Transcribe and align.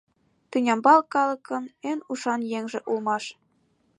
—Тӱнямбал 0.49 0.99
калыкын 1.13 1.65
эн 1.89 1.99
ушан 2.11 2.41
еҥже 2.57 2.79
улмаш... 2.89 3.23